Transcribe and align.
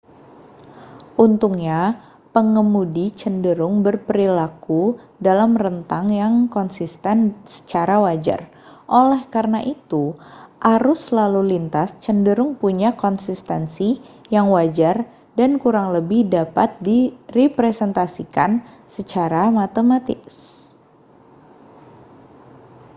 untungnya 1.25 1.81
pengemudi 2.35 3.05
cenderung 3.21 3.75
berperilaku 3.85 4.81
dalam 5.27 5.51
rentang 5.63 6.05
yang 6.21 6.33
konsisten 6.55 7.17
secara 7.55 7.95
wajar 8.05 8.39
oleh 8.99 9.21
karena 9.33 9.61
itu 9.75 10.03
arus 10.73 11.01
lalu 11.19 11.41
lintas 11.53 11.89
cenderung 12.05 12.51
punya 12.61 12.89
konsistensi 13.03 13.89
yang 14.35 14.47
wajar 14.55 14.95
dan 15.39 15.51
kurang 15.63 15.87
lebih 15.95 16.21
dapat 16.35 16.69
direpresentasikan 16.87 18.51
secara 18.95 19.41
matematis 19.59 20.33